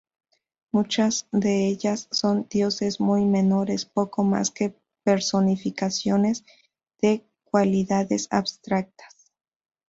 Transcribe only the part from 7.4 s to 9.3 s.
cualidades abstractas.